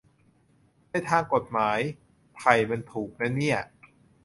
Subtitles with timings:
[0.89, 1.79] ในทางกฎหมาย
[2.35, 3.59] ไผ่มันถูกนะเนี่ย